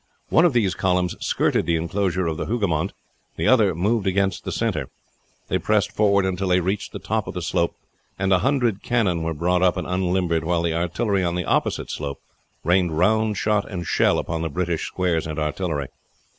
[0.29, 2.91] One of these columns skirted the inclosure of the Hougoumont,
[3.35, 4.89] the other moved against the center.
[5.47, 7.75] They pressed forward until they reached the top of the slope,
[8.17, 11.91] and a hundred cannon were brought up and unlimbered, while the artillery on the opposite
[11.91, 12.19] slope
[12.63, 15.89] rained round shot and shell upon the British squares and artillery.